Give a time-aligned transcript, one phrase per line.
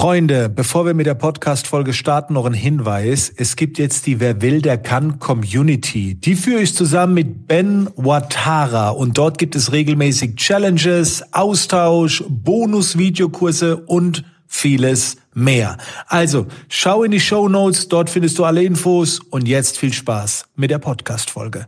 [0.00, 3.32] Freunde, bevor wir mit der Podcast-Folge starten, noch ein Hinweis.
[3.36, 6.14] Es gibt jetzt die Wer will, der kann Community.
[6.14, 13.76] Die führe ich zusammen mit Ben Watara und dort gibt es regelmäßig Challenges, Austausch, Bonus-Videokurse
[13.76, 15.76] und vieles mehr.
[16.06, 20.44] Also, schau in die Show Notes, dort findest du alle Infos und jetzt viel Spaß
[20.54, 21.66] mit der Podcast-Folge.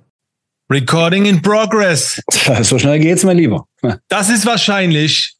[0.70, 2.22] Recording in progress.
[2.62, 3.64] So schnell geht's, mein Lieber.
[4.08, 5.34] Das ist wahrscheinlich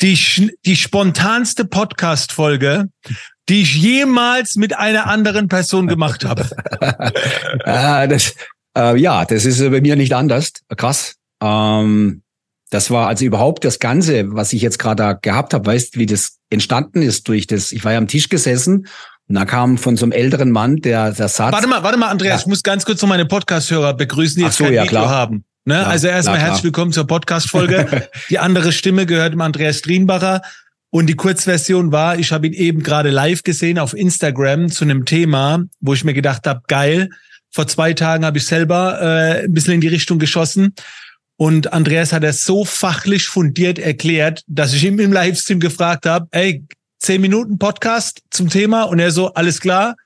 [0.00, 2.88] die, die spontanste Podcast-Folge,
[3.48, 6.48] die ich jemals mit einer anderen Person gemacht habe.
[7.64, 8.34] äh, das,
[8.76, 10.52] äh, ja, das ist bei mir nicht anders.
[10.76, 11.14] Krass.
[11.42, 12.22] Ähm,
[12.70, 16.38] das war also überhaupt das Ganze, was ich jetzt gerade gehabt habe, weißt wie das
[16.50, 17.70] entstanden ist durch das.
[17.72, 18.88] Ich war ja am Tisch gesessen
[19.28, 21.52] und da kam von so einem älteren Mann der, der Satz.
[21.52, 22.40] Warte mal, warte mal, Andreas, ja.
[22.40, 25.08] ich muss ganz kurz noch meine Podcast-Hörer begrüßen, die jetzt so, kein ja, Video klar.
[25.08, 25.44] haben.
[25.66, 25.76] Ne?
[25.76, 28.06] Klar, also erstmal herzlich willkommen zur Podcast-Folge.
[28.28, 30.42] die andere Stimme gehört dem Andreas Drienbacher.
[30.90, 35.06] Und die Kurzversion war, ich habe ihn eben gerade live gesehen auf Instagram zu einem
[35.06, 37.08] Thema, wo ich mir gedacht habe, geil.
[37.50, 40.74] Vor zwei Tagen habe ich selber äh, ein bisschen in die Richtung geschossen.
[41.36, 46.28] Und Andreas hat das so fachlich fundiert erklärt, dass ich ihm im Livestream gefragt habe,
[46.32, 46.62] ey,
[46.98, 48.82] zehn Minuten Podcast zum Thema.
[48.82, 49.96] Und er so, alles klar.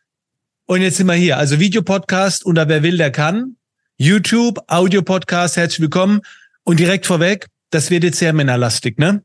[0.66, 1.36] Und jetzt sind wir hier.
[1.36, 3.56] Also Videopodcast unter Wer will, der kann.
[4.00, 6.20] YouTube, Audio-Podcast, herzlich willkommen.
[6.62, 9.22] Und direkt vorweg, das wird jetzt sehr männerlastig, ne?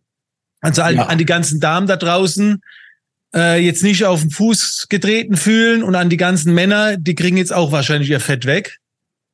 [0.61, 1.05] Also an, ja.
[1.05, 2.59] an die ganzen Damen da draußen,
[3.35, 7.37] äh, jetzt nicht auf den Fuß getreten fühlen und an die ganzen Männer, die kriegen
[7.37, 8.79] jetzt auch wahrscheinlich ihr Fett weg.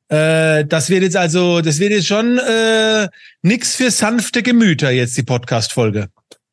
[0.08, 3.08] Äh, das wird jetzt also, das wird jetzt schon äh,
[3.40, 6.10] nix für sanfte Gemüter jetzt die Podcast-Folge.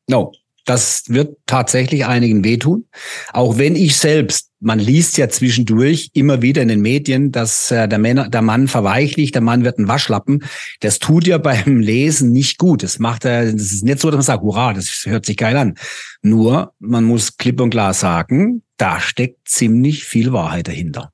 [0.08, 0.32] No,
[0.68, 2.84] das wird tatsächlich einigen wehtun.
[3.32, 7.88] Auch wenn ich selbst, man liest ja zwischendurch immer wieder in den Medien, dass äh,
[7.88, 10.44] der, Männer, der Mann verweichlicht, der Mann wird ein Waschlappen.
[10.80, 12.82] Das tut ja beim Lesen nicht gut.
[12.82, 15.56] Das macht er, das ist nicht so, dass man sagt, hurra, das hört sich geil
[15.56, 15.74] an.
[16.20, 21.12] Nur, man muss klipp und klar sagen, da steckt ziemlich viel Wahrheit dahinter.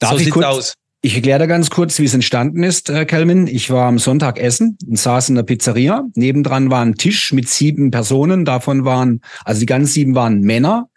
[0.00, 0.74] Darf so ich kurz, aus.
[1.04, 3.48] Ich erkläre da ganz kurz, wie es entstanden ist, äh, Kelvin.
[3.48, 6.04] Ich war am Sonntag essen und saß in der Pizzeria.
[6.14, 8.44] Nebendran war ein Tisch mit sieben Personen.
[8.44, 10.88] Davon waren, also die ganzen sieben waren Männer.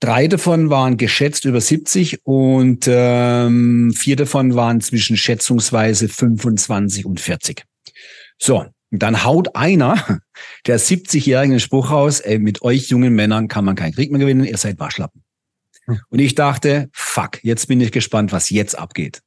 [0.00, 7.20] Drei davon waren geschätzt über 70 und ähm, vier davon waren zwischen schätzungsweise 25 und
[7.20, 7.64] 40.
[8.38, 10.20] So, und dann haut einer
[10.66, 14.20] der 70-Jährigen den Spruch raus, ey, mit euch jungen Männern kann man keinen Krieg mehr
[14.20, 15.22] gewinnen, ihr seid Waschlappen.
[15.84, 16.00] Hm.
[16.08, 19.20] Und ich dachte, fuck, jetzt bin ich gespannt, was jetzt abgeht.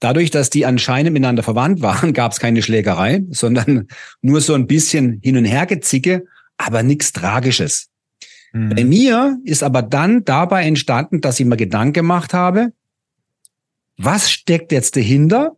[0.00, 3.88] Dadurch, dass die anscheinend miteinander verwandt waren, gab es keine Schlägerei, sondern
[4.22, 6.24] nur so ein bisschen hin und her gezicke,
[6.56, 7.88] aber nichts Tragisches.
[8.52, 8.74] Mhm.
[8.74, 12.72] Bei mir ist aber dann dabei entstanden, dass ich mir Gedanken gemacht habe,
[13.96, 15.56] was steckt jetzt dahinter?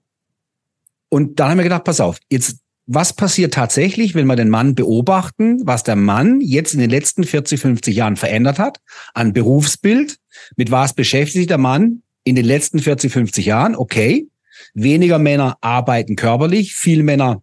[1.10, 4.74] Und dann haben wir gedacht, pass auf, jetzt, was passiert tatsächlich, wenn wir den Mann
[4.74, 8.80] beobachten, was der Mann jetzt in den letzten 40, 50 Jahren verändert hat
[9.14, 10.16] an Berufsbild?
[10.56, 13.76] Mit was beschäftigt sich der Mann in den letzten 40, 50 Jahren?
[13.76, 14.26] Okay.
[14.74, 17.42] Weniger Männer arbeiten körperlich, viel Männer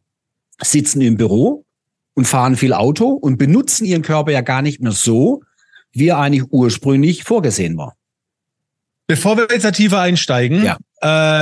[0.61, 1.65] sitzen im Büro
[2.13, 5.43] und fahren viel Auto und benutzen ihren Körper ja gar nicht mehr so,
[5.91, 7.95] wie er eigentlich ursprünglich vorgesehen war.
[9.07, 10.77] Bevor wir jetzt da tiefer einsteigen, ja.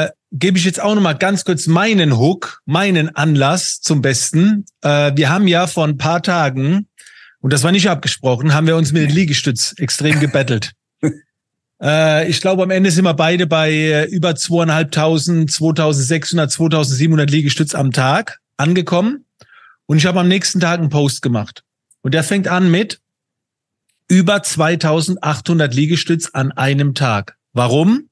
[0.04, 4.66] äh, gebe ich jetzt auch noch mal ganz kurz meinen Hook, meinen Anlass zum Besten.
[4.82, 6.88] Äh, wir haben ja vor ein paar Tagen,
[7.40, 10.74] und das war nicht abgesprochen, haben wir uns mit dem Liegestütz extrem gebettelt.
[11.86, 17.76] Äh, ich glaube, am Ende sind wir beide bei äh, über zweieinhalbtausend, 2600, 2700 Liegestütz
[17.76, 19.26] am Tag angekommen.
[19.86, 21.64] Und ich habe am nächsten Tag einen Post gemacht.
[22.02, 23.02] Und der fängt an mit
[24.08, 27.38] über 2800 Liegestütz an einem Tag.
[27.54, 28.10] Warum?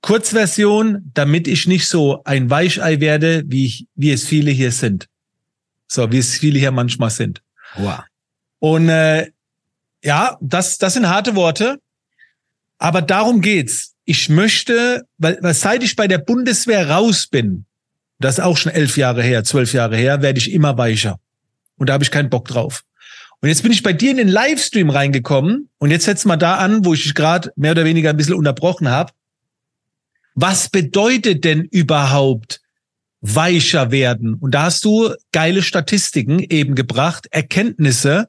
[0.00, 5.08] Kurzversion, damit ich nicht so ein Weichei werde, wie, ich, wie es viele hier sind.
[5.86, 7.42] So, wie es viele hier manchmal sind.
[7.76, 8.00] Wow.
[8.58, 9.30] Und äh,
[10.02, 11.78] ja, das, das sind harte Worte.
[12.82, 13.94] Aber darum geht's.
[14.04, 17.64] Ich möchte, weil, weil seit ich bei der Bundeswehr raus bin,
[18.18, 21.20] das ist auch schon elf Jahre her, zwölf Jahre her, werde ich immer weicher.
[21.76, 22.82] Und da habe ich keinen Bock drauf.
[23.38, 26.56] Und jetzt bin ich bei dir in den Livestream reingekommen und jetzt setz mal da
[26.56, 29.12] an, wo ich dich gerade mehr oder weniger ein bisschen unterbrochen habe.
[30.34, 32.62] Was bedeutet denn überhaupt
[33.20, 34.34] weicher werden?
[34.34, 38.28] Und da hast du geile Statistiken eben gebracht, Erkenntnisse.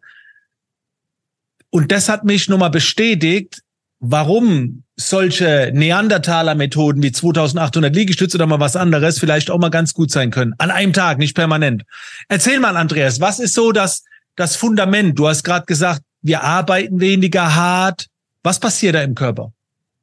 [1.71, 3.63] Und das hat mich nochmal bestätigt,
[4.05, 10.11] warum solche Neandertaler-Methoden wie 2800 Liegestütze oder mal was anderes vielleicht auch mal ganz gut
[10.11, 10.53] sein können.
[10.57, 11.83] An einem Tag, nicht permanent.
[12.27, 14.03] Erzähl mal, Andreas, was ist so das,
[14.35, 15.17] das Fundament?
[15.17, 18.07] Du hast gerade gesagt, wir arbeiten weniger hart.
[18.43, 19.53] Was passiert da im Körper?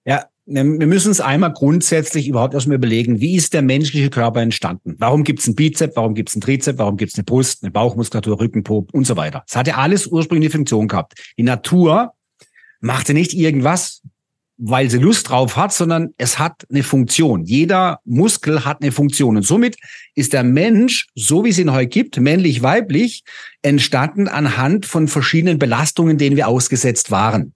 [0.06, 4.96] Ja, wir müssen uns einmal grundsätzlich überhaupt erstmal überlegen, wie ist der menschliche Körper entstanden?
[4.98, 7.62] Warum gibt es einen Bizep, warum gibt es einen Trizep, warum gibt es eine Brust,
[7.62, 9.44] eine Bauchmuskulatur, Rückenpo und so weiter.
[9.46, 11.12] Es hat ja alles ursprünglich eine Funktion gehabt.
[11.38, 12.14] Die Natur
[12.80, 14.02] machte nicht irgendwas,
[14.62, 17.44] weil sie Lust drauf hat, sondern es hat eine Funktion.
[17.44, 19.36] Jeder Muskel hat eine Funktion.
[19.36, 19.76] Und somit
[20.14, 23.24] ist der Mensch, so wie es ihn heute gibt, männlich, weiblich,
[23.62, 27.54] entstanden anhand von verschiedenen Belastungen, denen wir ausgesetzt waren.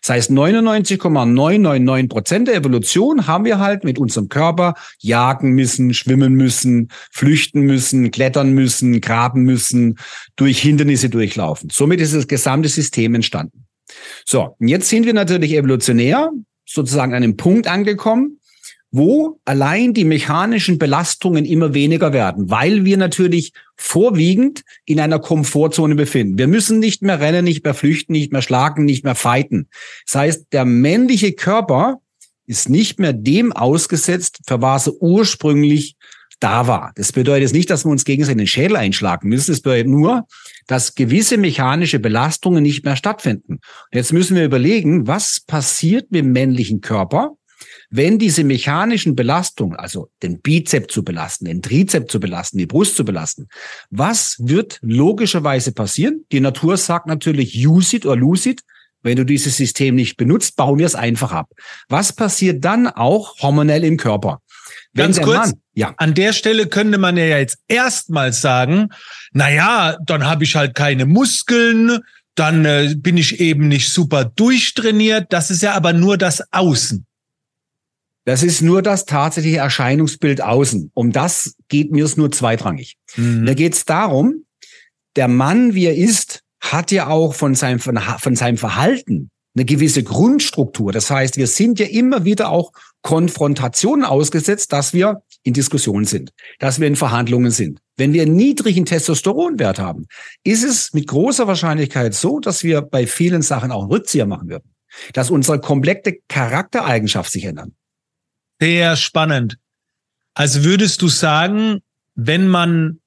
[0.00, 6.34] Das heißt, 99,999 Prozent der Evolution haben wir halt mit unserem Körper jagen müssen, schwimmen
[6.34, 9.98] müssen, flüchten müssen, klettern müssen, graben müssen,
[10.36, 11.68] durch Hindernisse durchlaufen.
[11.70, 13.66] Somit ist das gesamte System entstanden.
[14.24, 16.30] So, jetzt sind wir natürlich evolutionär
[16.66, 18.40] sozusagen an einem Punkt angekommen,
[18.90, 25.96] wo allein die mechanischen Belastungen immer weniger werden, weil wir natürlich vorwiegend in einer Komfortzone
[25.96, 26.38] befinden.
[26.38, 29.68] Wir müssen nicht mehr rennen, nicht mehr flüchten, nicht mehr schlagen, nicht mehr fighten.
[30.06, 32.00] Das heißt, der männliche Körper
[32.46, 35.96] ist nicht mehr dem ausgesetzt, für was er ursprünglich
[36.44, 36.92] da war.
[36.94, 39.52] Das bedeutet nicht, dass wir uns gegenseitig den Schädel einschlagen müssen.
[39.52, 40.26] Das bedeutet nur,
[40.66, 43.60] dass gewisse mechanische Belastungen nicht mehr stattfinden.
[43.92, 47.32] jetzt müssen wir überlegen, was passiert mit dem männlichen Körper,
[47.88, 52.96] wenn diese mechanischen Belastungen, also den Bizep zu belasten, den Trizep zu belasten, die Brust
[52.96, 53.48] zu belasten,
[53.88, 56.26] was wird logischerweise passieren?
[56.30, 58.60] Die Natur sagt natürlich use it or lose it.
[59.02, 61.50] Wenn du dieses System nicht benutzt, bauen wir es einfach ab.
[61.88, 64.40] Was passiert dann auch hormonell im Körper?
[64.94, 65.94] Ganz kurz, Mann, ja.
[65.96, 68.90] an der Stelle könnte man ja jetzt erstmals sagen,
[69.32, 71.98] na ja, dann habe ich halt keine Muskeln,
[72.36, 75.32] dann äh, bin ich eben nicht super durchtrainiert.
[75.32, 77.06] Das ist ja aber nur das Außen.
[78.24, 80.90] Das ist nur das tatsächliche Erscheinungsbild außen.
[80.94, 82.96] Um das geht mir es nur zweitrangig.
[83.16, 83.44] Mhm.
[83.44, 84.44] Da geht es darum,
[85.16, 90.02] der Mann, wie er ist, hat ja auch von seinem, von seinem Verhalten eine gewisse
[90.02, 90.92] Grundstruktur.
[90.92, 92.72] Das heißt, wir sind ja immer wieder auch
[93.02, 97.80] Konfrontationen ausgesetzt, dass wir in Diskussionen sind, dass wir in Verhandlungen sind.
[97.96, 100.06] Wenn wir einen niedrigen Testosteronwert haben,
[100.42, 104.48] ist es mit großer Wahrscheinlichkeit so, dass wir bei vielen Sachen auch einen Rückzieher machen
[104.48, 104.74] würden.
[105.12, 107.74] Dass unsere komplette Charaktereigenschaft sich ändern.
[108.60, 109.58] Sehr spannend.
[110.34, 111.80] Also würdest du sagen,
[112.14, 113.00] wenn man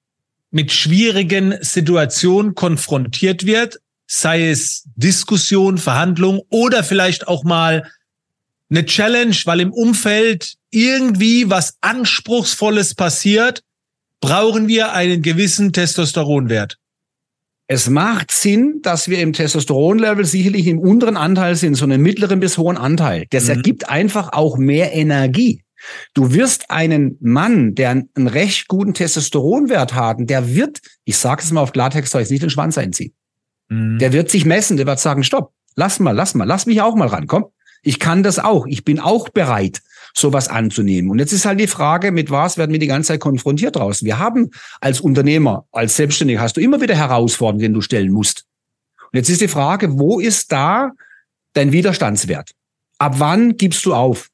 [0.52, 7.90] mit schwierigen Situationen konfrontiert wird, sei es Diskussion, Verhandlung oder vielleicht auch mal
[8.70, 13.64] eine Challenge, weil im Umfeld irgendwie was Anspruchsvolles passiert,
[14.20, 16.78] brauchen wir einen gewissen Testosteronwert.
[17.70, 22.40] Es macht Sinn, dass wir im Testosteronlevel sicherlich im unteren Anteil sind, so einen mittleren
[22.40, 23.26] bis hohen Anteil.
[23.30, 23.52] Das mhm.
[23.52, 25.64] ergibt einfach auch mehr Energie.
[26.14, 31.52] Du wirst einen Mann, der einen recht guten Testosteronwert hat, der wird, ich sage es
[31.52, 33.14] mal auf Klartext, soll ich nicht den Schwanz einziehen.
[33.70, 34.00] Mhm.
[34.00, 36.96] Der wird sich messen, der wird sagen, stopp, lass mal, lass mal, lass mich auch
[36.96, 37.46] mal ran, komm.
[37.84, 38.66] Ich kann das auch.
[38.68, 39.82] Ich bin auch bereit,
[40.14, 41.10] sowas anzunehmen.
[41.10, 44.06] Und jetzt ist halt die Frage, mit was werden wir die ganze Zeit konfrontiert draußen?
[44.06, 44.50] Wir haben
[44.82, 48.46] als Unternehmer, als Selbstständiger, hast du immer wieder Herausforderungen, die du stellen musst.
[49.12, 50.92] Und jetzt ist die Frage, wo ist da
[51.54, 52.52] dein Widerstandswert?
[52.98, 54.30] Ab wann gibst du auf?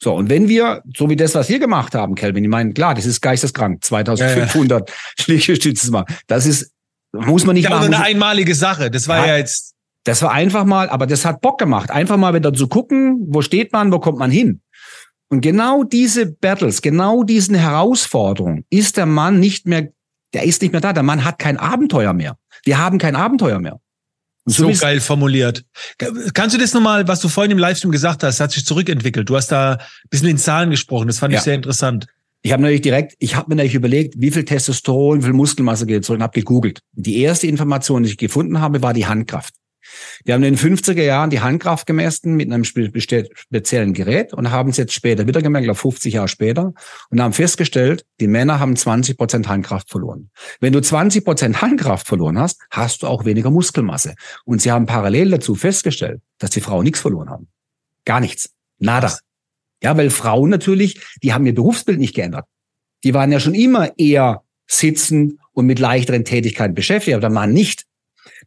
[0.00, 2.94] So, und wenn wir, so wie das, was wir gemacht haben, Kelvin, ich meine, klar,
[2.94, 5.24] das ist geisteskrank, 2500 ja, ja.
[5.26, 6.04] Liegestützen mal.
[6.28, 6.72] Das ist,
[7.12, 7.90] muss man nicht ja, machen.
[7.90, 8.90] Das eine einmalige Sache.
[8.90, 9.74] Das war ja, ja jetzt.
[10.04, 11.90] Das war einfach mal, aber das hat Bock gemacht.
[11.90, 14.62] Einfach mal wieder zu gucken, wo steht man, wo kommt man hin.
[15.28, 19.88] Und genau diese Battles, genau diesen Herausforderungen ist der Mann nicht mehr,
[20.32, 20.92] der ist nicht mehr da.
[20.92, 22.38] Der Mann hat kein Abenteuer mehr.
[22.64, 23.80] Wir haben kein Abenteuer mehr.
[24.46, 25.64] So, so geil formuliert.
[26.32, 29.28] Kannst du das nochmal, was du vorhin im Livestream gesagt hast, hat sich zurückentwickelt.
[29.28, 31.08] Du hast da ein bisschen in Zahlen gesprochen.
[31.08, 31.38] Das fand ja.
[31.38, 32.06] ich sehr interessant.
[32.42, 35.86] Ich habe natürlich direkt, ich habe mir natürlich überlegt, wie viel Testosteron, wie viel Muskelmasse
[35.86, 36.80] geht zurück und habe gegoogelt.
[36.92, 39.54] Die erste Information, die ich gefunden habe, war die Handkraft.
[40.24, 44.70] Wir haben in den 50er Jahren die Handkraft gemessen mit einem speziellen Gerät und haben
[44.70, 46.74] es jetzt später wieder gemerkt, glaube 50 Jahre später,
[47.10, 50.30] und haben festgestellt, die Männer haben 20 Prozent Handkraft verloren.
[50.60, 54.14] Wenn du 20 Prozent Handkraft verloren hast, hast du auch weniger Muskelmasse.
[54.44, 57.48] Und sie haben parallel dazu festgestellt, dass die Frauen nichts verloren haben.
[58.04, 58.50] Gar nichts.
[58.78, 59.18] Nada.
[59.82, 62.46] Ja, weil Frauen natürlich, die haben ihr Berufsbild nicht geändert.
[63.04, 67.52] Die waren ja schon immer eher sitzen und mit leichteren Tätigkeiten beschäftigt, aber der Mann
[67.52, 67.84] nicht.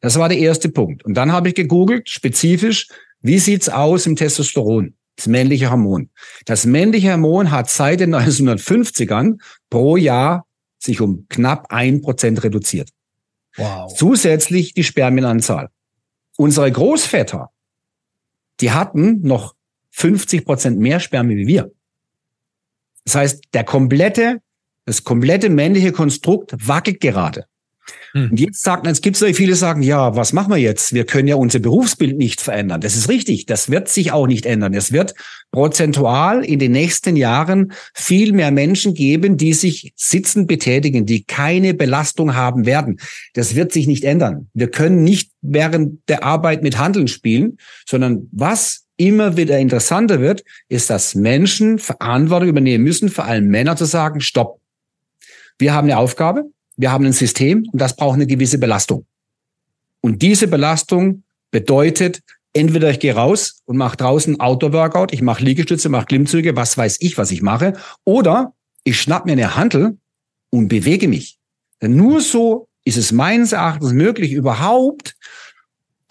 [0.01, 1.03] Das war der erste Punkt.
[1.03, 2.87] Und dann habe ich gegoogelt, spezifisch,
[3.21, 4.95] wie sieht's aus im Testosteron?
[5.15, 6.09] Das männliche Hormon.
[6.45, 10.45] Das männliche Hormon hat seit den 1950ern pro Jahr
[10.79, 12.89] sich um knapp ein Prozent reduziert.
[13.55, 13.93] Wow.
[13.93, 15.69] Zusätzlich die Spermienanzahl.
[16.37, 17.49] Unsere Großväter,
[18.61, 19.53] die hatten noch
[19.91, 21.71] 50 Prozent mehr Spermien wie wir.
[23.05, 24.41] Das heißt, der komplette,
[24.85, 27.45] das komplette männliche Konstrukt wackelt gerade.
[28.13, 28.31] Hm.
[28.31, 30.93] Und jetzt sagt, es gibt so viele sagen, ja, was machen wir jetzt?
[30.93, 32.81] Wir können ja unser Berufsbild nicht verändern.
[32.81, 33.45] Das ist richtig.
[33.45, 34.73] Das wird sich auch nicht ändern.
[34.73, 35.13] Es wird
[35.51, 41.73] prozentual in den nächsten Jahren viel mehr Menschen geben, die sich sitzend betätigen, die keine
[41.73, 42.99] Belastung haben werden.
[43.33, 44.49] Das wird sich nicht ändern.
[44.53, 47.57] Wir können nicht während der Arbeit mit Handeln spielen,
[47.87, 53.75] sondern was immer wieder interessanter wird, ist, dass Menschen Verantwortung übernehmen müssen, vor allem Männer
[53.75, 54.59] zu sagen, stopp.
[55.57, 56.43] Wir haben eine Aufgabe,
[56.77, 59.05] wir haben ein System und das braucht eine gewisse Belastung.
[60.01, 62.21] Und diese Belastung bedeutet,
[62.53, 66.97] entweder ich gehe raus und mache draußen Outdoor-Workout, ich mache Liegestütze, mache Klimmzüge, was weiß
[66.99, 68.53] ich, was ich mache, oder
[68.83, 69.97] ich schnapp mir eine Handel
[70.51, 71.39] und bewege mich.
[71.81, 75.15] Denn nur so ist es meines Erachtens möglich, überhaupt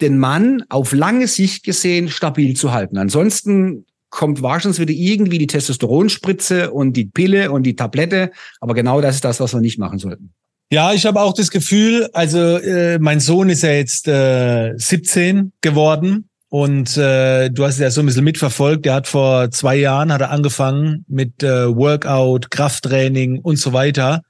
[0.01, 2.97] den Mann auf lange Sicht gesehen stabil zu halten.
[2.97, 8.31] Ansonsten kommt wahrscheinlich wieder irgendwie die Testosteronspritze und die Pille und die Tablette.
[8.59, 10.33] Aber genau das ist das, was wir nicht machen sollten.
[10.71, 15.51] Ja, ich habe auch das Gefühl, also äh, mein Sohn ist ja jetzt äh, 17
[15.59, 18.85] geworden und äh, du hast ja so ein bisschen mitverfolgt.
[18.85, 24.21] Der hat vor zwei Jahren hat er angefangen mit äh, Workout, Krafttraining und so weiter.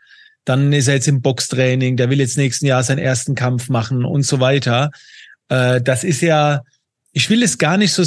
[0.46, 1.98] Dann ist er jetzt im Boxtraining.
[1.98, 4.92] Der will jetzt nächsten Jahr seinen ersten Kampf machen und so weiter.
[5.52, 6.62] Äh, das ist ja,
[7.12, 8.04] ich will es gar nicht so,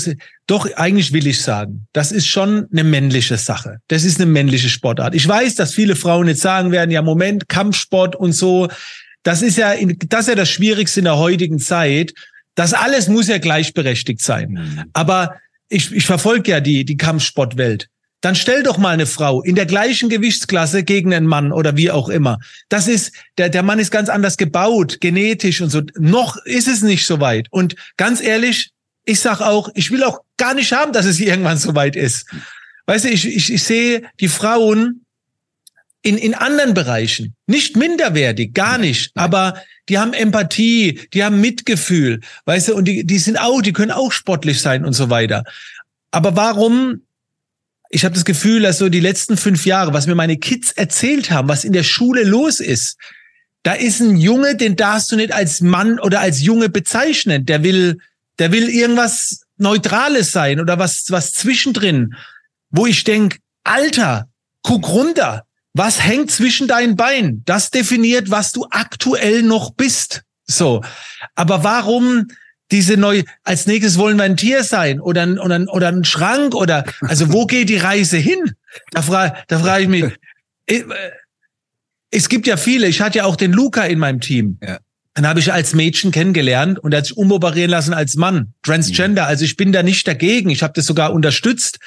[0.47, 3.79] doch eigentlich will ich sagen, das ist schon eine männliche Sache.
[3.89, 5.15] Das ist eine männliche Sportart.
[5.15, 8.69] Ich weiß, dass viele Frauen jetzt sagen werden, ja Moment, Kampfsport und so,
[9.23, 9.75] das ist ja,
[10.09, 12.13] das ist ja das Schwierigste in der heutigen Zeit.
[12.55, 14.51] Das alles muss ja gleichberechtigt sein.
[14.51, 14.85] Mhm.
[14.93, 15.35] Aber
[15.69, 17.89] ich, ich verfolge ja die, die Kampfsportwelt.
[18.25, 21.91] Dann stell doch mal eine Frau in der gleichen Gewichtsklasse gegen einen Mann oder wie
[21.91, 22.39] auch immer.
[22.71, 25.83] Das ist, der, der Mann ist ganz anders gebaut, genetisch und so.
[25.99, 27.49] Noch ist es nicht so weit.
[27.51, 28.71] Und ganz ehrlich,
[29.05, 32.27] ich sag auch, ich will auch gar nicht haben, dass es irgendwann so weit ist.
[32.87, 35.05] Weißt du, ich, ich, ich sehe die Frauen
[36.01, 42.23] in, in anderen Bereichen nicht minderwertig, gar nicht, aber die haben Empathie, die haben Mitgefühl,
[42.47, 45.45] weißt du, und die, die sind auch, die können auch sportlich sein und so weiter.
[46.11, 47.03] Aber warum?
[47.95, 51.31] Ich habe das Gefühl, dass so die letzten fünf Jahre, was mir meine Kids erzählt
[51.31, 52.97] haben, was in der Schule los ist,
[53.63, 57.47] da ist ein Junge, den darfst du nicht als Mann oder als Junge bezeichnen.
[57.47, 57.99] Der will,
[58.41, 62.17] der will irgendwas Neutrales sein oder was, was zwischendrin,
[62.69, 64.29] wo ich denk, Alter,
[64.63, 65.47] guck runter.
[65.73, 67.45] Was hängt zwischen deinen Beinen?
[67.45, 70.25] Das definiert, was du aktuell noch bist.
[70.47, 70.83] So.
[71.37, 72.27] Aber warum
[72.71, 76.05] diese neue, als nächstes wollen wir ein Tier sein oder ein, oder ein, oder ein
[76.05, 78.55] Schrank oder, also wo geht die Reise hin?
[78.91, 80.05] Da frage, da frage ich mich,
[80.67, 80.83] äh,
[82.11, 84.59] es gibt ja viele, ich hatte ja auch den Luca in meinem Team.
[84.63, 84.79] Ja.
[85.15, 89.23] Dann habe ich als Mädchen kennengelernt und er hat sich umoperieren lassen als Mann, Transgender.
[89.23, 89.29] Mhm.
[89.29, 90.51] Also ich bin da nicht dagegen.
[90.51, 91.79] Ich habe das sogar unterstützt.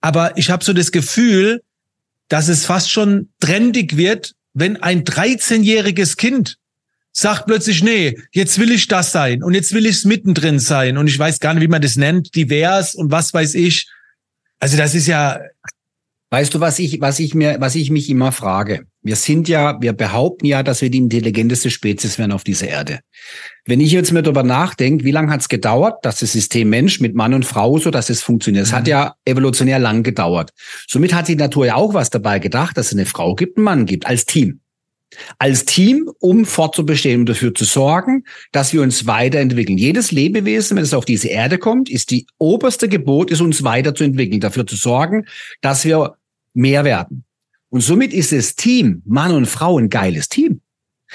[0.00, 1.62] Aber ich habe so das Gefühl,
[2.28, 6.56] dass es fast schon trendig wird, wenn ein 13-jähriges Kind
[7.16, 10.98] sagt plötzlich, nee, jetzt will ich das sein und jetzt will ich es mittendrin sein
[10.98, 13.88] und ich weiß gar nicht, wie man das nennt, divers und was weiß ich.
[14.58, 15.40] Also das ist ja.
[16.28, 18.86] Weißt du, was ich, was ich mir, was ich mich immer frage?
[19.00, 22.98] Wir sind ja, wir behaupten ja, dass wir die intelligenteste Spezies werden auf dieser Erde.
[23.64, 27.00] Wenn ich jetzt mir darüber nachdenke, wie lange hat es gedauert, dass das System Mensch
[27.00, 28.66] mit Mann und Frau so, dass es funktioniert?
[28.66, 28.76] Es mhm.
[28.76, 30.50] hat ja evolutionär lang gedauert.
[30.88, 33.64] Somit hat die Natur ja auch was dabei gedacht, dass es eine Frau gibt, einen
[33.64, 34.60] Mann gibt, als Team.
[35.38, 39.78] Als Team, um fortzubestehen, um dafür zu sorgen, dass wir uns weiterentwickeln.
[39.78, 44.40] Jedes Lebewesen, wenn es auf diese Erde kommt, ist die oberste Gebot, ist uns weiterzuentwickeln,
[44.40, 45.26] dafür zu sorgen,
[45.60, 46.16] dass wir
[46.54, 47.24] mehr werden.
[47.68, 50.60] Und somit ist das Team, Mann und Frau, ein geiles Team.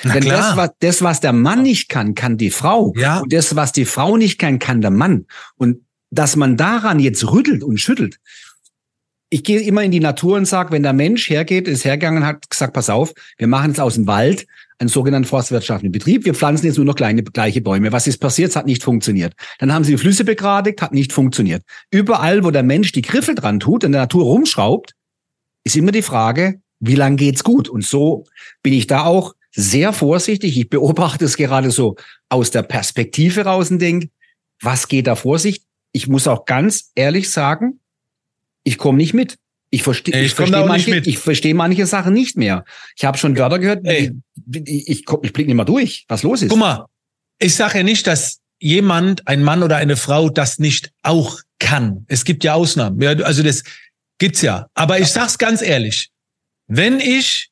[0.03, 2.93] Na Denn das was, das, was der Mann nicht kann, kann die Frau.
[2.95, 3.19] Ja.
[3.19, 5.25] Und das, was die Frau nicht kann, kann der Mann.
[5.57, 8.19] Und dass man daran jetzt rüttelt und schüttelt.
[9.33, 12.50] Ich gehe immer in die Natur und sage, wenn der Mensch hergeht, ist hergegangen hat,
[12.50, 14.45] gesagt, pass auf, wir machen jetzt aus dem Wald
[14.77, 16.25] einen sogenannten forstwirtschaftlichen Betrieb.
[16.25, 17.93] Wir pflanzen jetzt nur noch kleine, gleiche Bäume.
[17.93, 18.50] Was ist passiert?
[18.50, 19.33] Es hat nicht funktioniert.
[19.59, 21.63] Dann haben sie die Flüsse begradigt, hat nicht funktioniert.
[21.91, 24.95] Überall, wo der Mensch die Griffel dran tut, in der Natur rumschraubt,
[25.63, 27.69] ist immer die Frage, wie lang geht's gut?
[27.69, 28.25] Und so
[28.63, 30.57] bin ich da auch sehr vorsichtig.
[30.57, 31.95] Ich beobachte es gerade so
[32.27, 34.09] aus der Perspektive raus und denke,
[34.59, 35.61] was geht da vor sich?
[35.93, 37.79] Ich muss auch ganz ehrlich sagen,
[38.63, 39.38] ich komme nicht mit.
[39.70, 42.65] Ich verstehe ich, ich verstehe manche, ich verstehe manche Sachen nicht mehr.
[42.98, 44.12] Ich habe schon Wörter gehört, Ey.
[44.53, 46.50] ich, ich, ich blick nicht mal durch, was los ist.
[46.50, 46.86] Guck mal,
[47.39, 52.06] ich sage ja nicht, dass jemand, ein Mann oder eine Frau, das nicht auch kann.
[52.10, 53.01] Es gibt ja Ausnahmen.
[53.24, 53.63] Also das,
[54.22, 54.68] Gibt's ja.
[54.75, 56.12] Aber ich sag's ganz ehrlich.
[56.68, 57.50] Wenn ich,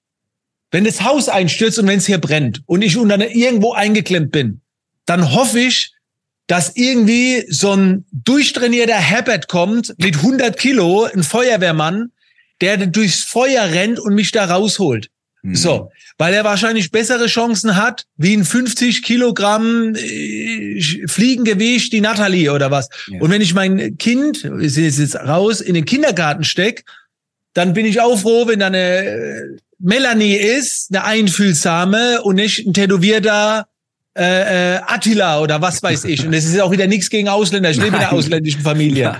[0.70, 4.62] wenn das Haus einstürzt und wenn es hier brennt und ich unter irgendwo eingeklemmt bin,
[5.08, 5.94] dann hoffe ich,
[6.50, 12.12] dass irgendwie so ein durchtrainierter Herbert kommt mit 100 Kilo, ein Feuerwehrmann,
[12.60, 15.12] der durchs Feuer rennt und mich da rausholt.
[15.44, 15.56] Mhm.
[15.56, 22.52] So, weil er wahrscheinlich bessere Chancen hat, wie ein 50 Kilogramm äh, Fliegengewicht die Natalie
[22.52, 22.90] oder was.
[23.08, 23.22] Ja.
[23.22, 26.84] Und wenn ich mein Kind, wir sind jetzt raus, in den Kindergarten steck,
[27.54, 32.66] dann bin ich auch froh, wenn da eine äh, Melanie ist, eine einfühlsame und nicht
[32.66, 33.68] ein tätowierter
[34.20, 36.26] äh, äh, Attila oder was weiß ich.
[36.26, 37.70] Und es ist auch wieder nichts gegen Ausländer.
[37.70, 39.16] Ich lebe in einer ausländischen Familie.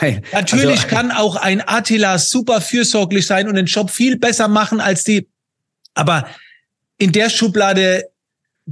[0.00, 0.22] Nein.
[0.32, 4.80] Natürlich also, kann auch ein Attila super fürsorglich sein und den Job viel besser machen
[4.80, 5.28] als die.
[5.94, 6.26] Aber
[6.98, 8.09] in der Schublade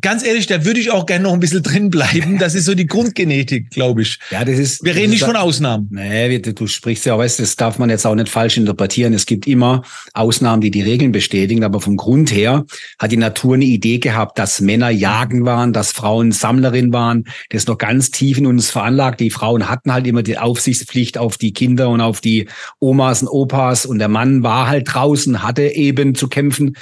[0.00, 2.38] ganz ehrlich, da würde ich auch gerne noch ein bisschen drin bleiben.
[2.38, 4.18] Das ist so die Grundgenetik, glaube ich.
[4.30, 4.84] Ja, das ist.
[4.84, 5.88] Wir reden nicht von Ausnahmen.
[5.90, 9.12] Nee, du sprichst ja, weißt, das darf man jetzt auch nicht falsch interpretieren.
[9.12, 9.82] Es gibt immer
[10.14, 12.64] Ausnahmen, die die Regeln bestätigen, aber vom Grund her
[12.98, 17.24] hat die Natur eine Idee gehabt, dass Männer jagen waren, dass Frauen Sammlerin waren.
[17.50, 19.20] Das ist noch ganz tief in uns veranlagt.
[19.20, 23.28] Die Frauen hatten halt immer die Aufsichtspflicht auf die Kinder und auf die Omas und
[23.28, 26.76] Opas und der Mann war halt draußen, hatte eben zu kämpfen.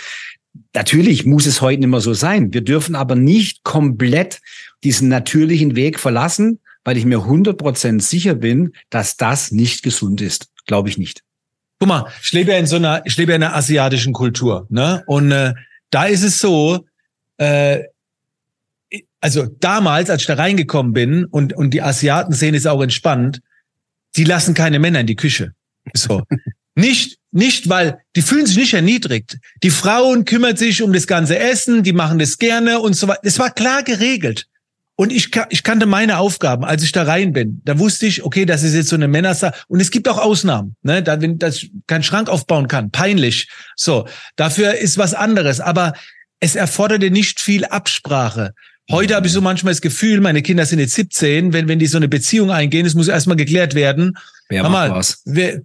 [0.74, 2.52] Natürlich muss es heute nicht mehr so sein.
[2.52, 4.40] Wir dürfen aber nicht komplett
[4.84, 10.48] diesen natürlichen Weg verlassen, weil ich mir 100% sicher bin, dass das nicht gesund ist.
[10.66, 11.22] Glaube ich nicht.
[11.78, 14.66] Guck mal, ich lebe ja in so einer, ich lebe ja in einer asiatischen Kultur,
[14.70, 15.02] ne?
[15.06, 15.52] Und äh,
[15.90, 16.86] da ist es so,
[17.36, 17.84] äh,
[19.20, 23.42] also damals, als ich da reingekommen bin und und die Asiaten sehen es auch entspannt,
[24.16, 25.52] die lassen keine Männer in die Küche.
[25.94, 26.22] So.
[26.76, 29.38] Nicht, nicht, weil die fühlen sich nicht erniedrigt.
[29.62, 33.20] Die Frauen kümmern sich um das ganze Essen, die machen das gerne und so weiter.
[33.24, 34.46] Es war klar geregelt.
[34.98, 37.60] Und ich, ich kannte meine Aufgaben, als ich da rein bin.
[37.64, 39.54] Da wusste ich, okay, das ist jetzt so eine Männersache.
[39.68, 41.02] Und es gibt auch Ausnahmen, ne?
[41.02, 43.48] da, wenn das keinen Schrank aufbauen kann, peinlich.
[43.74, 44.06] So,
[44.36, 45.60] dafür ist was anderes.
[45.60, 45.92] Aber
[46.40, 48.54] es erforderte nicht viel Absprache.
[48.90, 51.88] Heute habe ich so manchmal das Gefühl, meine Kinder sind jetzt 17, wenn, wenn die
[51.88, 54.16] so eine Beziehung eingehen, es muss erstmal geklärt werden.
[54.48, 55.22] Wer macht mal, was?
[55.24, 55.60] Wer,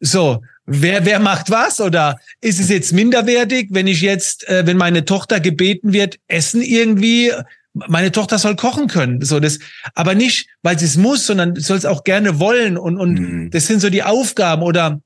[0.00, 1.80] so, wer, wer macht was?
[1.80, 6.62] Oder ist es jetzt minderwertig, wenn ich jetzt, äh, wenn meine Tochter gebeten wird, essen
[6.62, 7.32] irgendwie,
[7.74, 9.58] meine Tochter soll kochen können, so das,
[9.94, 13.50] aber nicht, weil sie es muss, sondern soll es auch gerne wollen und und mhm.
[13.50, 15.00] das sind so die Aufgaben oder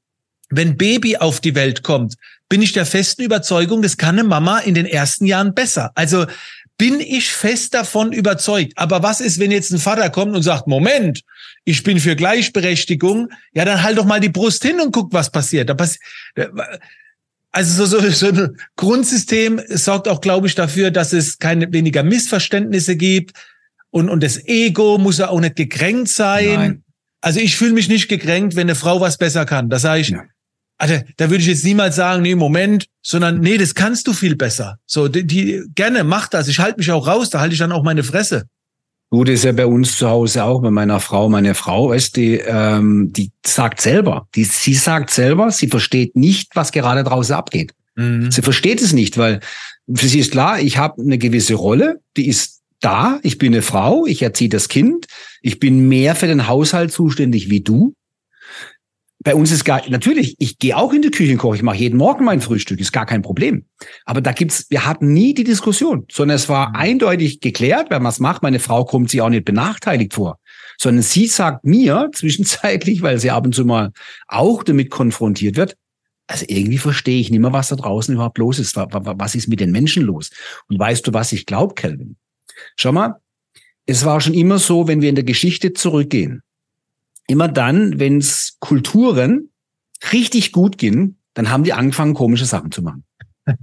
[0.51, 2.15] wenn Baby auf die Welt kommt,
[2.49, 5.91] bin ich der festen Überzeugung, das kann eine Mama in den ersten Jahren besser.
[5.95, 6.27] Also
[6.79, 8.73] bin ich fest davon überzeugt.
[8.77, 11.23] Aber was ist, wenn jetzt ein Vater kommt und sagt, Moment,
[11.65, 15.31] ich bin für Gleichberechtigung, ja, dann halt doch mal die Brust hin und guck, was
[15.31, 15.71] passiert.
[17.53, 22.03] Also so, so, so ein Grundsystem sorgt auch, glaube ich, dafür, dass es keine weniger
[22.03, 23.33] Missverständnisse gibt
[23.91, 26.55] und, und das Ego muss ja auch nicht gekränkt sein.
[26.55, 26.83] Nein.
[27.23, 29.71] Also ich fühle mich nicht gekränkt, wenn eine Frau was besser kann.
[29.71, 30.25] Das sage ich, ja.
[30.79, 34.37] Also, da würde ich jetzt niemals sagen, nee, Moment, sondern nee, das kannst du viel
[34.37, 34.79] besser.
[34.87, 36.49] So, die, die gerne, mach das.
[36.49, 38.45] Ich halte mich auch raus, da halte ich dann auch meine Fresse.
[39.09, 41.29] Gut, ist ja bei uns zu Hause auch bei meiner Frau.
[41.29, 46.57] Meine Frau ist die, ähm, die sagt selber, die, sie sagt selber, sie versteht nicht,
[46.57, 47.73] was gerade draußen abgeht.
[47.95, 48.31] Mhm.
[48.31, 49.41] Sie versteht es nicht, weil
[49.95, 53.63] für sie ist klar, ich habe eine gewisse Rolle, die ist da, ich bin eine
[53.63, 55.07] Frau, ich erziehe das Kind,
[55.41, 57.95] ich bin mehr für den Haushalt zuständig wie du
[59.27, 61.79] bei uns ist gar, natürlich, ich gehe auch in die Küche und koche, ich mache
[61.79, 63.65] jeden Morgen mein Frühstück, ist gar kein Problem.
[64.05, 66.77] Aber da gibt's, wir hatten nie die Diskussion, sondern es war mhm.
[66.77, 70.39] eindeutig geklärt, wenn man es macht, meine Frau kommt sich auch nicht benachteiligt vor.
[70.79, 73.91] Sondern sie sagt mir zwischenzeitlich, weil sie ab und zu mal
[74.29, 75.77] auch damit konfrontiert wird,
[76.29, 78.77] also irgendwie verstehe ich nicht mehr, was da draußen überhaupt los ist.
[78.77, 80.31] Was ist mit den Menschen los?
[80.69, 82.15] Und weißt du, was ich glaube, Kelvin?
[82.77, 83.17] Schau mal,
[83.87, 86.43] es war schon immer so, wenn wir in der Geschichte zurückgehen,
[87.27, 89.51] immer dann, wenn es Kulturen
[90.13, 93.05] richtig gut ging, dann haben die angefangen, komische Sachen zu machen.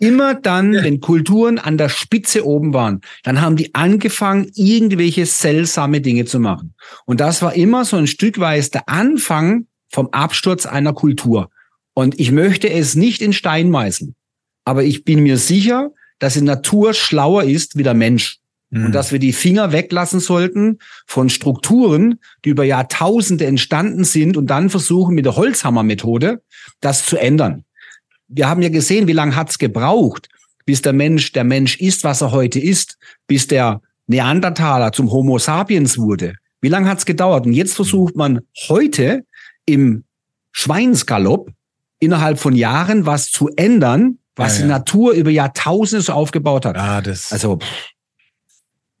[0.00, 6.00] immer dann, wenn Kulturen an der Spitze oben waren, dann haben die angefangen, irgendwelche seltsame
[6.00, 6.74] Dinge zu machen.
[7.04, 11.50] Und das war immer so ein Stückweise der Anfang vom Absturz einer Kultur.
[11.94, 14.14] Und ich möchte es nicht in Stein meißeln.
[14.64, 18.38] Aber ich bin mir sicher, dass die Natur schlauer ist wie der Mensch.
[18.70, 18.86] Mhm.
[18.86, 24.48] Und dass wir die Finger weglassen sollten von Strukturen, die über Jahrtausende entstanden sind und
[24.48, 26.42] dann versuchen mit der Holzhammermethode
[26.80, 27.64] das zu ändern.
[28.28, 30.28] Wir haben ja gesehen, wie lange hat's gebraucht,
[30.66, 35.38] bis der Mensch der Mensch ist, was er heute ist, bis der Neandertaler zum Homo
[35.38, 36.34] sapiens wurde.
[36.60, 37.46] Wie lange hat's gedauert?
[37.46, 39.24] Und jetzt versucht man heute
[39.64, 40.04] im
[40.52, 41.50] Schweinsgalopp
[42.00, 44.62] innerhalb von Jahren was zu ändern, was ja, ja.
[44.62, 46.76] die Natur über Jahrtausende so aufgebaut hat.
[46.76, 47.66] Ja, das also pff.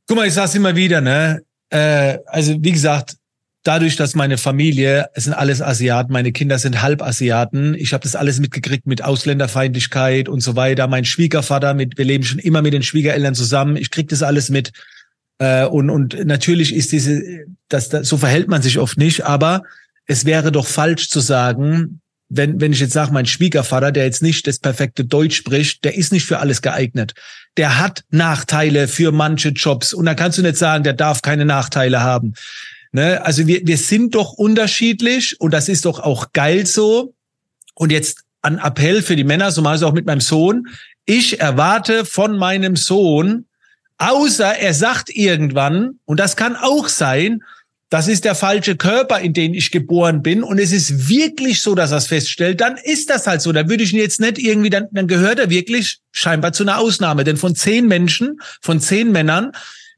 [0.08, 1.42] Guck mal, ich sag's immer wieder, ne?
[1.68, 3.16] Äh, also wie gesagt,
[3.62, 8.16] dadurch, dass meine Familie, es sind alles Asiaten, meine Kinder sind Halbasiaten, ich habe das
[8.16, 10.86] alles mitgekriegt mit Ausländerfeindlichkeit und so weiter.
[10.86, 14.48] Mein Schwiegervater, mit, wir leben schon immer mit den Schwiegereltern zusammen, ich krieg das alles
[14.48, 14.72] mit.
[15.40, 19.62] Äh, und, und natürlich ist diese, das, das, so verhält man sich oft nicht, aber
[20.06, 24.22] es wäre doch falsch zu sagen, wenn, wenn ich jetzt sage, mein Schwiegervater, der jetzt
[24.22, 27.14] nicht das perfekte Deutsch spricht, der ist nicht für alles geeignet.
[27.56, 29.94] Der hat Nachteile für manche Jobs.
[29.94, 32.34] Und da kannst du nicht sagen, der darf keine Nachteile haben.
[32.92, 33.24] Ne?
[33.24, 37.14] Also wir, wir sind doch unterschiedlich und das ist doch auch geil so.
[37.74, 40.68] Und jetzt an Appell für die Männer, so mache ich es auch mit meinem Sohn.
[41.06, 43.46] Ich erwarte von meinem Sohn,
[43.96, 47.42] außer er sagt irgendwann, und das kann auch sein,
[47.90, 51.74] das ist der falsche Körper, in den ich geboren bin und es ist wirklich so,
[51.74, 53.50] dass er es feststellt, dann ist das halt so.
[53.52, 56.78] Da würde ich ihn jetzt nicht irgendwie, dann, dann gehört er wirklich scheinbar zu einer
[56.78, 57.24] Ausnahme.
[57.24, 59.52] Denn von zehn Menschen, von zehn Männern,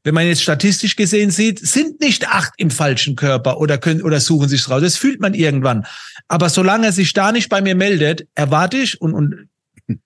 [0.05, 4.21] wenn man jetzt statistisch gesehen sieht, sind nicht acht im falschen Körper oder können oder
[4.21, 4.83] suchen sich raus.
[4.83, 5.85] Das fühlt man irgendwann.
[6.29, 9.49] Aber solange er sich da nicht bei mir meldet, erwarte ich und, und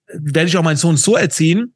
[0.08, 1.74] werde ich auch meinen Sohn so erziehen,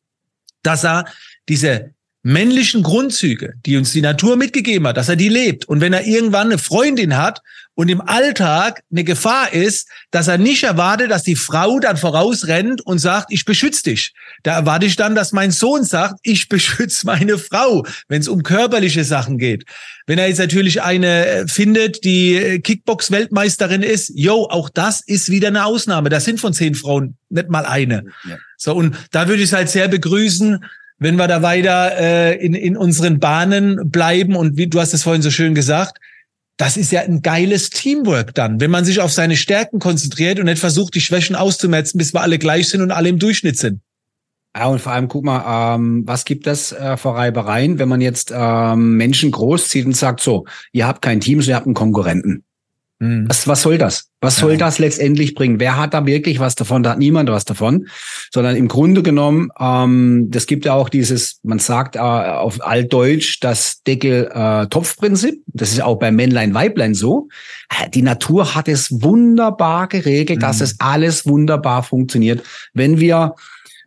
[0.63, 1.05] dass er
[1.49, 1.93] diese
[2.23, 5.67] männlichen Grundzüge, die uns die Natur mitgegeben hat, dass er die lebt.
[5.67, 7.41] Und wenn er irgendwann eine Freundin hat
[7.75, 12.85] und im Alltag eine Gefahr ist, dass er nicht erwartet, dass die Frau dann vorausrennt
[12.85, 14.15] und sagt, ich beschütze dich.
[14.43, 18.43] Da erwarte ich dann, dass mein Sohn sagt, ich beschütze meine Frau, wenn es um
[18.43, 19.65] körperliche Sachen geht.
[20.07, 25.31] Wenn er jetzt natürlich eine äh, findet, die äh, Kickbox-Weltmeisterin ist, yo, auch das ist
[25.31, 26.09] wieder eine Ausnahme.
[26.09, 28.05] Das sind von zehn Frauen nicht mal eine.
[28.29, 28.39] Ja.
[28.57, 30.65] So, und da würde ich es halt sehr begrüßen,
[30.99, 35.03] wenn wir da weiter äh, in, in unseren Bahnen bleiben und wie du hast es
[35.03, 35.99] vorhin so schön gesagt,
[36.57, 40.47] das ist ja ein geiles Teamwork dann, wenn man sich auf seine Stärken konzentriert und
[40.47, 43.81] nicht versucht, die Schwächen auszumerzen, bis wir alle gleich sind und alle im Durchschnitt sind.
[44.57, 48.01] Ja, und vor allem guck mal, ähm, was gibt das äh, für Reibereien, wenn man
[48.01, 51.75] jetzt ähm, Menschen großzieht und sagt, so, ihr habt kein Team, so ihr habt einen
[51.75, 52.43] Konkurrenten.
[53.01, 53.27] Mhm.
[53.29, 54.09] Was, was soll das?
[54.21, 54.59] Was soll ja.
[54.59, 55.61] das letztendlich bringen?
[55.61, 56.83] Wer hat da wirklich was davon?
[56.83, 57.87] Da hat niemand was davon.
[58.33, 63.39] Sondern im Grunde genommen, ähm, das gibt ja auch dieses, man sagt äh, auf Altdeutsch,
[63.41, 65.35] das Deckel-Topf-Prinzip.
[65.35, 67.29] Äh, das ist auch bei Männlein, Weiblein so.
[67.69, 70.43] Äh, die Natur hat es wunderbar geregelt, mhm.
[70.43, 72.43] dass es alles wunderbar funktioniert.
[72.75, 73.37] Wenn wir,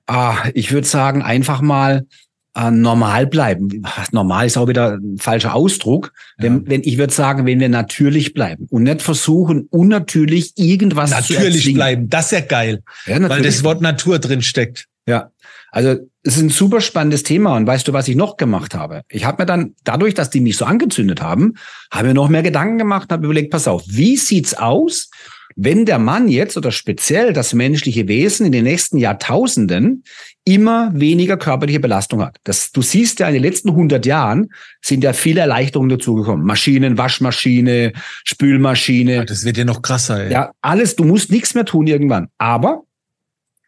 [0.10, 2.06] äh, ich würde sagen, einfach mal
[2.56, 3.84] äh, normal bleiben.
[4.12, 6.12] Normal ist auch wieder ein falscher Ausdruck.
[6.38, 6.46] Ja.
[6.46, 11.28] Wenn, wenn ich würde sagen, wenn wir natürlich bleiben und nicht versuchen, unnatürlich irgendwas natürlich
[11.28, 12.84] zu Natürlich bleiben, das ist ja geil.
[13.06, 14.88] Ja, weil das Wort Natur drin steckt.
[15.08, 15.32] Ja,
[15.72, 17.56] also es ist ein super spannendes Thema.
[17.56, 19.04] Und weißt du, was ich noch gemacht habe?
[19.10, 21.56] Ich habe mir dann, dadurch, dass die mich so angezündet haben,
[21.92, 25.10] habe mir noch mehr Gedanken gemacht und habe überlegt, pass auf, wie sieht's aus,
[25.56, 30.04] wenn der Mann jetzt oder speziell das menschliche Wesen in den nächsten Jahrtausenden
[30.46, 32.38] immer weniger körperliche Belastung hat.
[32.44, 36.46] Das, du siehst ja, in den letzten 100 Jahren sind ja viele Erleichterungen dazugekommen.
[36.46, 39.16] Maschinen, Waschmaschine, Spülmaschine.
[39.16, 40.26] Ja, das wird ja noch krasser.
[40.26, 40.32] Ey.
[40.32, 42.30] Ja, alles, du musst nichts mehr tun irgendwann.
[42.38, 42.84] Aber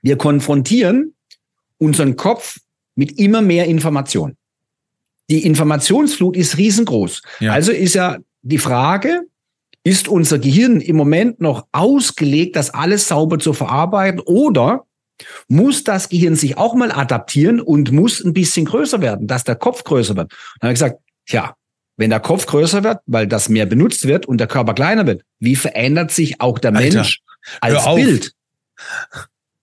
[0.02, 1.14] wir konfrontieren
[1.78, 2.60] unseren Kopf
[2.96, 4.36] mit immer mehr Information.
[5.30, 7.22] Die Informationsflut ist riesengroß.
[7.40, 7.54] Ja.
[7.54, 9.22] Also ist ja die Frage,
[9.84, 14.86] ist unser Gehirn im Moment noch ausgelegt, das alles sauber zu verarbeiten oder
[15.48, 19.56] muss das Gehirn sich auch mal adaptieren und muss ein bisschen größer werden, dass der
[19.56, 20.32] Kopf größer wird?
[20.60, 21.56] dann habe ich gesagt, tja,
[21.98, 25.24] wenn der Kopf größer wird, weil das mehr benutzt wird und der Körper kleiner wird,
[25.40, 27.22] wie verändert sich auch der Alter, Mensch
[27.62, 28.34] als Bild?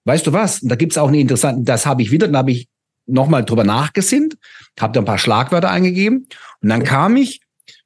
[0.04, 0.62] Weißt du was?
[0.62, 2.68] Und da gibt's auch eine interessante, das habe ich wieder, da habe ich
[3.06, 4.36] nochmal drüber nachgesinnt,
[4.78, 6.28] habe da ein paar Schlagwörter eingegeben
[6.62, 7.40] und dann kam ich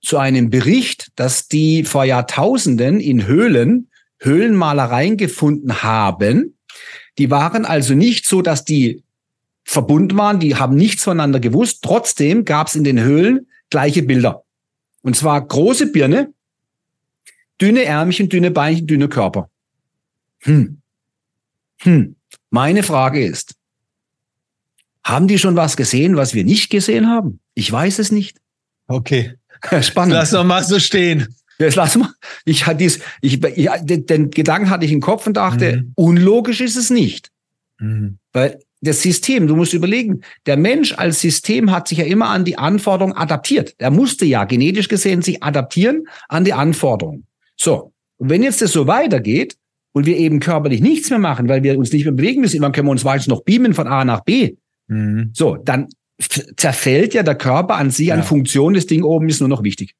[0.04, 3.88] zu einem Bericht, dass die vor Jahrtausenden in Höhlen
[4.20, 6.56] Höhlenmalereien gefunden haben.
[7.18, 9.04] Die waren also nicht so, dass die
[9.64, 11.80] verbunden waren, die haben nichts voneinander gewusst.
[11.82, 14.44] Trotzdem gab es in den Höhlen gleiche Bilder.
[15.02, 16.32] Und zwar große Birne,
[17.60, 19.50] dünne Ärmchen, dünne Beinchen, dünne Körper.
[20.40, 20.80] Hm.
[21.78, 22.16] Hm.
[22.50, 23.54] Meine Frage ist,
[25.02, 27.40] haben die schon was gesehen, was wir nicht gesehen haben?
[27.54, 28.38] Ich weiß es nicht.
[28.86, 29.34] Okay.
[29.80, 30.14] Spannend.
[30.14, 31.28] Lass doch mal so stehen.
[31.58, 32.10] Jetzt lass mal.
[32.44, 35.92] Ich hatte dies, ich, ich, den Gedanken hatte ich im Kopf und dachte, mhm.
[35.94, 37.30] unlogisch ist es nicht.
[37.78, 38.18] Mhm.
[38.32, 42.44] Weil das System, du musst überlegen, der Mensch als System hat sich ja immer an
[42.44, 43.74] die Anforderungen adaptiert.
[43.78, 47.26] Er musste ja genetisch gesehen sich adaptieren an die Anforderungen.
[47.56, 47.92] So.
[48.16, 49.56] Und wenn jetzt das so weitergeht
[49.92, 52.72] und wir eben körperlich nichts mehr machen, weil wir uns nicht mehr bewegen müssen, dann
[52.72, 54.56] können wir uns weiter noch beamen von A nach B.
[54.88, 55.30] Mhm.
[55.32, 55.88] So, dann
[56.18, 58.14] zerfällt ja der Körper an sich, ja.
[58.14, 58.74] an Funktion.
[58.74, 59.94] Das Ding oben ist nur noch wichtig.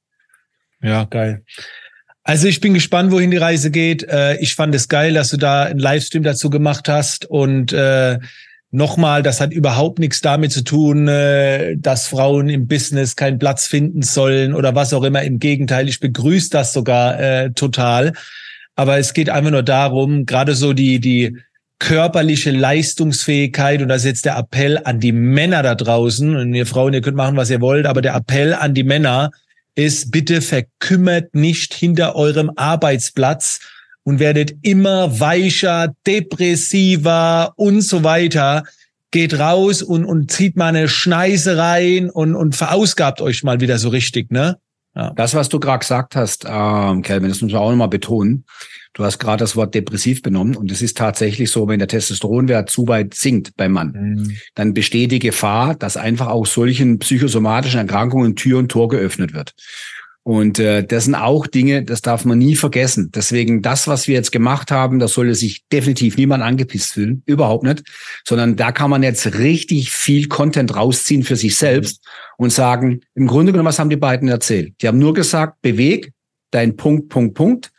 [0.83, 1.45] Ja, geil.
[2.23, 4.03] Also ich bin gespannt, wohin die Reise geht.
[4.05, 8.19] Äh, ich fand es geil, dass du da einen Livestream dazu gemacht hast und äh,
[8.75, 13.69] Nochmal, das hat überhaupt nichts damit zu tun, äh, dass Frauen im Business keinen Platz
[13.69, 15.23] finden sollen oder was auch immer.
[15.23, 18.15] Im Gegenteil, ich begrüße das sogar äh, total.
[18.75, 21.39] Aber es geht einfach nur darum, gerade so die, die
[21.79, 26.67] körperliche Leistungsfähigkeit und das ist jetzt der Appell an die Männer da draußen und ihr
[26.67, 29.31] Frauen, ihr könnt machen, was ihr wollt, aber der Appell an die Männer
[29.75, 33.61] ist, bitte verkümmert nicht hinter eurem Arbeitsplatz
[34.05, 38.65] und werdet immer weicher, depressiver und so weiter.
[39.11, 43.79] Geht raus und, und zieht mal eine Schneise rein und, und verausgabt euch mal wieder
[43.79, 44.59] so richtig, ne?
[44.95, 45.11] Ja.
[45.11, 48.45] Das, was du gerade gesagt hast, ähm, Kelvin, das muss man auch nochmal betonen.
[48.93, 52.71] Du hast gerade das Wort depressiv benommen und es ist tatsächlich so, wenn der Testosteronwert
[52.71, 54.37] zu weit sinkt beim Mann, mhm.
[54.55, 59.55] dann besteht die Gefahr, dass einfach auch solchen psychosomatischen Erkrankungen Tür und Tor geöffnet wird.
[60.27, 63.11] Und äh, das sind auch Dinge, das darf man nie vergessen.
[63.15, 67.63] Deswegen das, was wir jetzt gemacht haben, das sollte sich definitiv niemand angepisst fühlen, überhaupt
[67.63, 67.83] nicht,
[68.27, 72.03] sondern da kann man jetzt richtig viel Content rausziehen für sich selbst
[72.39, 74.73] und sagen, im Grunde genommen, was haben die beiden erzählt?
[74.81, 76.11] Die haben nur gesagt, beweg
[76.51, 77.71] dein Punkt, Punkt, Punkt.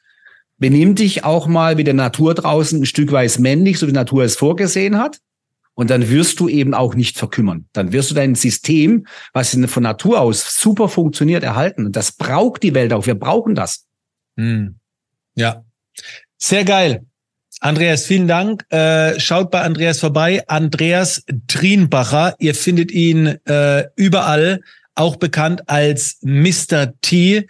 [0.59, 3.97] Benimm dich auch mal wie der Natur draußen ein Stück weit männlich, so wie die
[3.97, 5.17] Natur es vorgesehen hat.
[5.75, 7.67] Und dann wirst du eben auch nicht verkümmern.
[7.73, 11.85] Dann wirst du dein System, was von Natur aus super funktioniert, erhalten.
[11.85, 13.05] Und das braucht die Welt auch.
[13.05, 13.85] Wir brauchen das.
[14.37, 14.79] Hm.
[15.35, 15.63] Ja,
[16.37, 17.05] sehr geil.
[17.59, 18.65] Andreas, vielen Dank.
[18.69, 20.43] Äh, schaut bei Andreas vorbei.
[20.47, 22.35] Andreas Trienbacher.
[22.39, 24.61] Ihr findet ihn äh, überall,
[24.93, 26.93] auch bekannt als Mr.
[27.01, 27.47] T.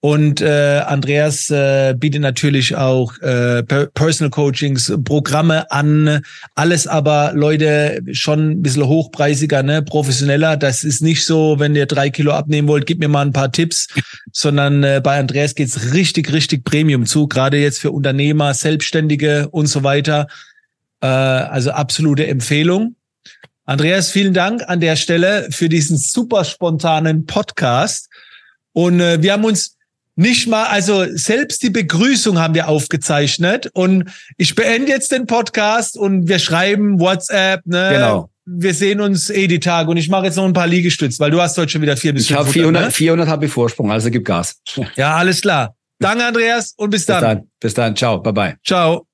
[0.00, 6.20] Und äh, Andreas äh, bietet natürlich auch äh, Personal Coachings, Programme an,
[6.54, 10.56] alles aber Leute schon ein bisschen hochpreisiger, ne, professioneller.
[10.56, 13.50] Das ist nicht so, wenn ihr drei Kilo abnehmen wollt, gib mir mal ein paar
[13.50, 13.88] Tipps,
[14.32, 19.66] sondern äh, bei Andreas geht's richtig, richtig Premium zu, gerade jetzt für Unternehmer, Selbstständige und
[19.66, 20.28] so weiter.
[21.00, 22.94] Äh, also absolute Empfehlung.
[23.64, 28.08] Andreas, vielen Dank an der Stelle für diesen super spontanen Podcast.
[28.72, 29.77] Und äh, wir haben uns
[30.18, 35.96] nicht mal, also selbst die Begrüßung haben wir aufgezeichnet und ich beende jetzt den Podcast
[35.96, 37.90] und wir schreiben WhatsApp, ne?
[37.92, 38.30] Genau.
[38.44, 41.30] Wir sehen uns eh die Tage und ich mache jetzt noch ein paar Liegestütze, weil
[41.30, 42.90] du hast heute schon wieder vier bis Ich habe 400, ne?
[42.90, 44.56] 400 habe ich Vorsprung, also gib Gas.
[44.96, 45.76] Ja, alles klar.
[46.00, 47.20] Danke, Andreas, und bis dann.
[47.20, 47.50] Bis dann.
[47.60, 47.96] Bis dann.
[47.96, 48.18] Ciao.
[48.20, 48.56] Bye bye.
[48.64, 49.06] Ciao.